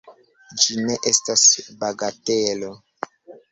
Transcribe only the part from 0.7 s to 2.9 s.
ne estas bagatelo!